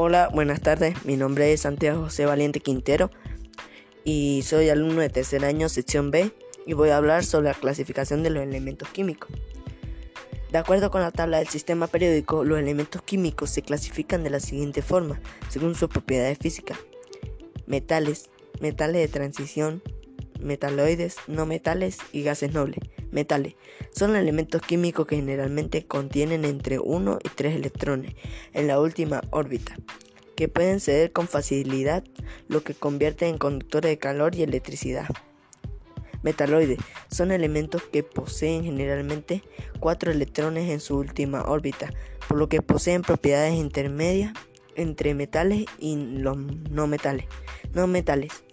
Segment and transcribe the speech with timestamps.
[0.00, 1.04] Hola, buenas tardes.
[1.04, 3.10] Mi nombre es Santiago José Valiente Quintero
[4.04, 6.30] y soy alumno de tercer año, sección B,
[6.66, 9.28] y voy a hablar sobre la clasificación de los elementos químicos.
[10.52, 14.38] De acuerdo con la tabla del sistema periódico, los elementos químicos se clasifican de la
[14.38, 16.78] siguiente forma, según sus propiedades físicas.
[17.66, 18.30] Metales,
[18.60, 19.82] metales de transición,
[20.38, 22.78] metaloides, no metales y gases nobles.
[23.10, 23.54] Metales
[23.92, 28.14] son elementos químicos que generalmente contienen entre 1 y 3 electrones
[28.52, 29.76] en la última órbita,
[30.36, 32.04] que pueden ceder con facilidad,
[32.48, 35.08] lo que convierte en conductores de calor y electricidad.
[36.22, 36.78] Metaloides
[37.10, 39.42] son elementos que poseen generalmente
[39.80, 41.90] 4 electrones en su última órbita,
[42.28, 44.34] por lo que poseen propiedades intermedias
[44.74, 47.26] entre metales y los no metales.
[47.72, 48.44] No metales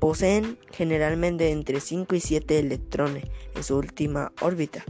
[0.00, 4.84] Poseen generalmente entre 5 y 7 electrones en su última órbita.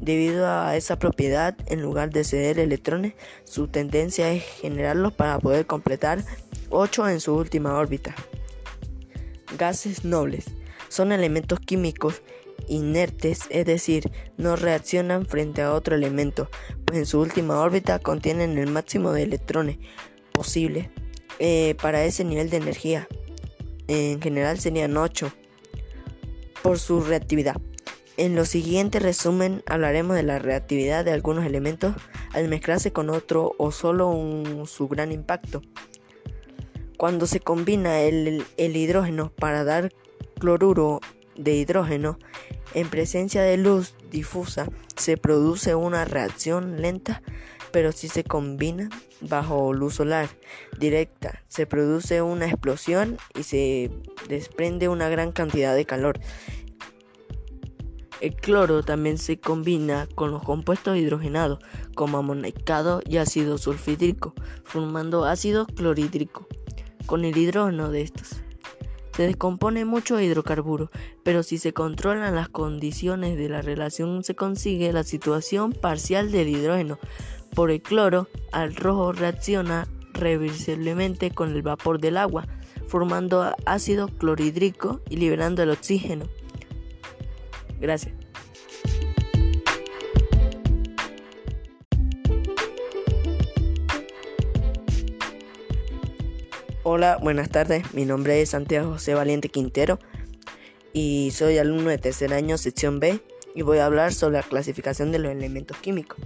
[0.00, 5.66] Debido a esa propiedad, en lugar de ceder electrones, su tendencia es generarlos para poder
[5.66, 6.24] completar
[6.70, 8.14] 8 en su última órbita.
[9.56, 10.46] Gases nobles
[10.88, 12.22] son elementos químicos
[12.66, 16.50] inertes, es decir, no reaccionan frente a otro elemento,
[16.84, 19.78] pues en su última órbita contienen el máximo de electrones
[20.32, 20.90] posible
[21.38, 23.08] eh, para ese nivel de energía
[23.88, 25.32] en general serían 8
[26.62, 27.56] por su reactividad.
[28.16, 31.94] En lo siguiente resumen hablaremos de la reactividad de algunos elementos
[32.32, 34.14] al mezclarse con otro o solo
[34.66, 35.62] su gran impacto.
[36.96, 39.92] Cuando se combina el hidrógeno para dar
[40.38, 41.00] cloruro
[41.36, 42.18] de hidrógeno
[42.74, 47.22] en presencia de luz difusa se produce una reacción lenta
[47.72, 50.28] pero si se combina bajo luz solar
[50.78, 53.90] directa, se produce una explosión y se
[54.28, 56.20] desprende una gran cantidad de calor.
[58.20, 61.60] El cloro también se combina con los compuestos hidrogenados
[61.94, 66.48] como amonicado y ácido sulfídrico, formando ácido clorhídrico.
[67.06, 68.42] Con el hidrógeno de estos
[69.18, 70.92] se descompone mucho hidrocarburo,
[71.24, 76.48] pero si se controlan las condiciones de la relación se consigue la situación parcial del
[76.48, 77.00] hidrógeno,
[77.58, 82.46] por el cloro, al rojo reacciona reversiblemente con el vapor del agua,
[82.86, 86.28] formando ácido clorhídrico y liberando el oxígeno.
[87.80, 88.14] Gracias.
[96.84, 97.92] Hola, buenas tardes.
[97.92, 99.98] Mi nombre es Santiago José Valiente Quintero
[100.92, 103.20] y soy alumno de tercer año, sección B,
[103.56, 106.20] y voy a hablar sobre la clasificación de los elementos químicos.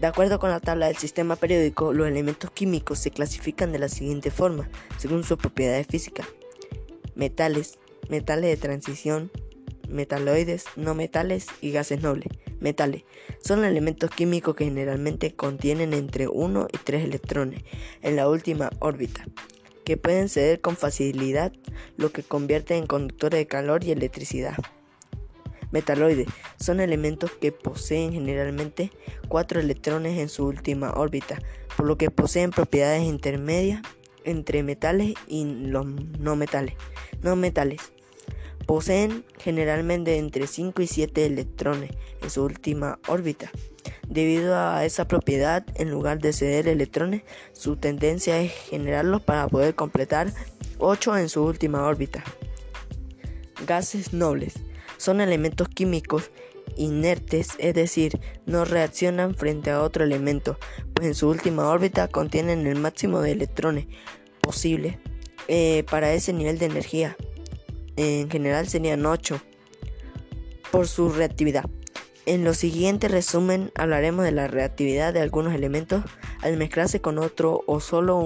[0.00, 3.88] De acuerdo con la tabla del sistema periódico, los elementos químicos se clasifican de la
[3.88, 6.28] siguiente forma, según sus propiedades físicas.
[7.16, 9.32] Metales, metales de transición,
[9.88, 12.28] metaloides, no metales y gases nobles.
[12.60, 13.02] Metales
[13.40, 17.64] son elementos químicos que generalmente contienen entre 1 y 3 electrones
[18.02, 19.24] en la última órbita,
[19.84, 21.52] que pueden ceder con facilidad,
[21.96, 24.56] lo que convierte en conductores de calor y electricidad.
[25.70, 28.90] Metaloides son elementos que poseen generalmente
[29.28, 31.38] 4 electrones en su última órbita,
[31.76, 33.82] por lo que poseen propiedades intermedias
[34.24, 36.74] entre metales y los no metales.
[37.22, 37.80] No metales
[38.66, 41.90] poseen generalmente entre 5 y 7 electrones
[42.22, 43.50] en su última órbita.
[44.06, 49.74] Debido a esa propiedad, en lugar de ceder electrones, su tendencia es generarlos para poder
[49.74, 50.32] completar
[50.78, 52.22] 8 en su última órbita.
[53.66, 54.54] Gases nobles
[54.98, 56.30] son elementos químicos
[56.76, 60.58] inertes, es decir, no reaccionan frente a otro elemento,
[60.94, 63.86] pues en su última órbita contienen el máximo de electrones
[64.40, 64.98] posible
[65.48, 67.16] eh, para ese nivel de energía.
[67.96, 69.40] En general serían 8
[70.70, 71.64] por su reactividad.
[72.26, 76.04] En lo siguiente resumen hablaremos de la reactividad de algunos elementos
[76.42, 78.22] al mezclarse con otro o solo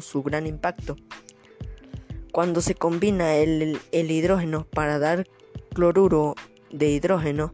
[0.00, 0.96] su gran impacto.
[2.32, 5.24] Cuando se combina el hidrógeno para dar
[5.74, 6.34] cloruro
[6.70, 7.52] de hidrógeno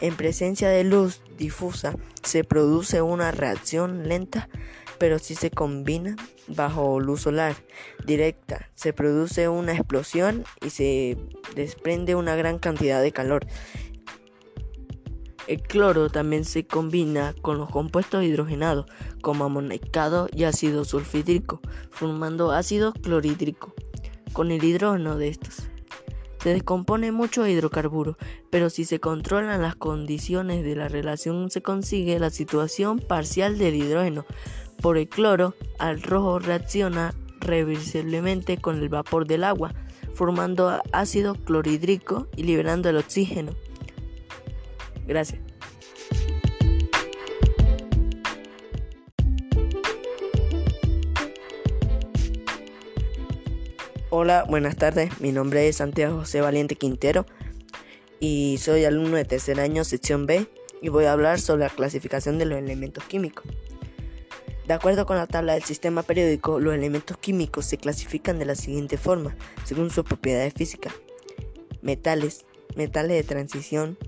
[0.00, 4.48] en presencia de luz difusa se produce una reacción lenta,
[4.98, 6.16] pero si se combina
[6.48, 7.54] bajo luz solar
[8.04, 11.18] directa se produce una explosión y se
[11.54, 13.46] desprende una gran cantidad de calor.
[15.46, 18.86] El cloro también se combina con los compuestos hidrogenados
[19.22, 21.60] como amonicado y ácido sulfídrico,
[21.90, 23.72] formando ácido clorhídrico.
[24.32, 25.68] Con el hidrógeno de estos
[26.46, 28.16] se descompone mucho hidrocarburo,
[28.50, 33.74] pero si se controlan las condiciones de la relación se consigue la situación parcial del
[33.74, 34.24] hidrógeno.
[34.80, 39.74] Por el cloro, al rojo reacciona reversiblemente con el vapor del agua,
[40.14, 43.50] formando ácido clorhídrico y liberando el oxígeno.
[45.04, 45.45] Gracias.
[54.18, 55.20] Hola, buenas tardes.
[55.20, 57.26] Mi nombre es Santiago José Valiente Quintero
[58.18, 60.46] y soy alumno de tercer año, sección B,
[60.80, 63.44] y voy a hablar sobre la clasificación de los elementos químicos.
[64.66, 68.54] De acuerdo con la tabla del sistema periódico, los elementos químicos se clasifican de la
[68.54, 70.94] siguiente forma, según sus propiedades físicas.
[71.82, 73.98] Metales, metales de transición,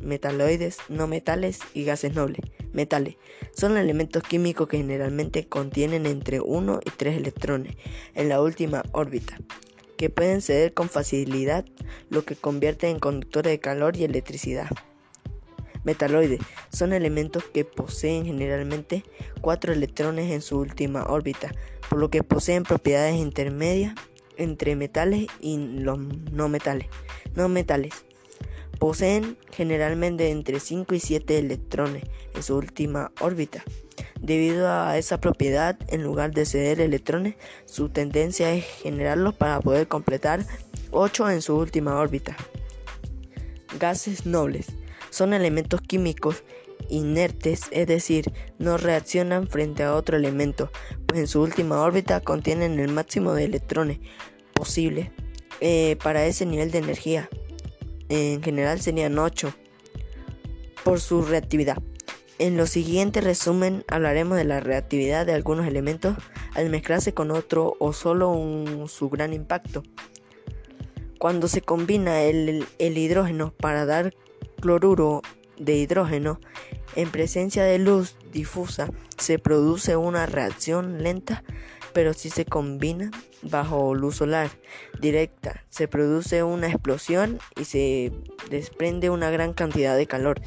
[0.00, 2.40] metaloides, no metales y gases nobles.
[2.72, 3.16] Metales
[3.54, 7.76] son elementos químicos que generalmente contienen entre 1 y 3 electrones
[8.14, 9.38] en la última órbita,
[9.96, 11.64] que pueden ceder con facilidad,
[12.10, 14.68] lo que convierte en conductores de calor y electricidad.
[15.84, 16.40] Metaloides
[16.72, 19.04] son elementos que poseen generalmente
[19.40, 21.52] 4 electrones en su última órbita,
[21.88, 23.94] por lo que poseen propiedades intermedias
[24.36, 26.86] entre metales y los no metales.
[27.34, 28.04] No metales
[28.82, 32.02] Poseen generalmente entre 5 y 7 electrones
[32.34, 33.62] en su última órbita.
[34.20, 39.86] Debido a esa propiedad, en lugar de ceder electrones, su tendencia es generarlos para poder
[39.86, 40.44] completar
[40.90, 42.36] 8 en su última órbita.
[43.78, 44.66] Gases nobles
[45.10, 46.42] son elementos químicos
[46.88, 50.72] inertes, es decir, no reaccionan frente a otro elemento,
[51.06, 54.00] pues en su última órbita contienen el máximo de electrones
[54.52, 55.12] posible
[55.60, 57.30] eh, para ese nivel de energía
[58.12, 59.54] en general serían 8
[60.84, 61.78] por su reactividad.
[62.38, 66.16] En lo siguiente resumen hablaremos de la reactividad de algunos elementos
[66.54, 68.36] al mezclarse con otro o solo
[68.86, 69.82] su gran impacto.
[71.18, 74.12] Cuando se combina el hidrógeno para dar
[74.60, 75.22] cloruro
[75.56, 76.38] de hidrógeno
[76.96, 81.44] en presencia de luz difusa se produce una reacción lenta
[81.92, 83.10] pero si se combina
[83.42, 84.50] bajo luz solar
[85.00, 88.12] directa, se produce una explosión y se
[88.50, 90.40] desprende una gran cantidad de calor.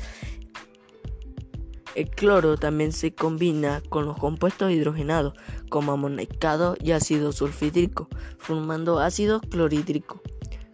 [1.96, 5.34] El cloro también se combina con los compuestos hidrogenados
[5.70, 10.22] como amoníaco y ácido sulfídrico, formando ácido clorhídrico.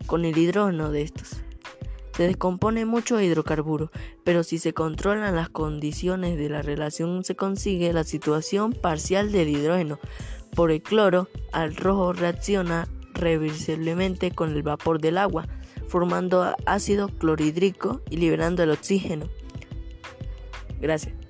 [0.07, 1.43] Con el hidrógeno de estos
[2.15, 3.91] se descompone mucho hidrocarburo,
[4.23, 9.49] pero si se controlan las condiciones de la relación se consigue la situación parcial del
[9.49, 9.99] hidrógeno,
[10.55, 15.47] por el cloro, al rojo reacciona reversiblemente con el vapor del agua,
[15.87, 19.27] formando ácido clorhídrico y liberando el oxígeno.
[20.79, 21.20] Gracias.